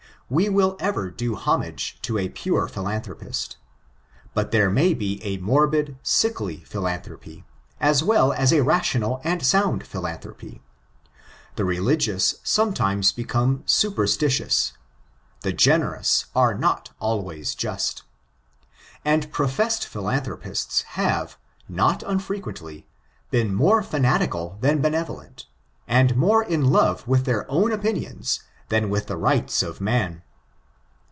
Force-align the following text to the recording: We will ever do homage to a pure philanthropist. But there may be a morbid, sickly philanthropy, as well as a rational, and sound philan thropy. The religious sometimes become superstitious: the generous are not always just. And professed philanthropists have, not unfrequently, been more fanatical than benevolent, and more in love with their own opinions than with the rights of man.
We 0.33 0.47
will 0.47 0.77
ever 0.79 1.11
do 1.11 1.35
homage 1.35 1.99
to 2.03 2.17
a 2.17 2.29
pure 2.29 2.69
philanthropist. 2.69 3.57
But 4.33 4.51
there 4.51 4.69
may 4.69 4.93
be 4.93 5.21
a 5.25 5.35
morbid, 5.39 5.97
sickly 6.03 6.61
philanthropy, 6.65 7.43
as 7.81 8.01
well 8.01 8.31
as 8.31 8.53
a 8.53 8.63
rational, 8.63 9.19
and 9.25 9.45
sound 9.45 9.83
philan 9.83 10.21
thropy. 10.21 10.61
The 11.57 11.65
religious 11.65 12.35
sometimes 12.45 13.11
become 13.11 13.63
superstitious: 13.65 14.71
the 15.41 15.51
generous 15.51 16.27
are 16.33 16.53
not 16.57 16.91
always 17.01 17.53
just. 17.53 18.03
And 19.03 19.29
professed 19.33 19.85
philanthropists 19.85 20.83
have, 20.95 21.37
not 21.67 22.03
unfrequently, 22.03 22.87
been 23.31 23.53
more 23.53 23.83
fanatical 23.83 24.57
than 24.61 24.81
benevolent, 24.81 25.47
and 25.89 26.15
more 26.15 26.41
in 26.41 26.63
love 26.69 27.05
with 27.05 27.25
their 27.25 27.45
own 27.51 27.73
opinions 27.73 28.39
than 28.69 28.89
with 28.89 29.07
the 29.07 29.17
rights 29.17 29.61
of 29.61 29.81
man. 29.81 30.21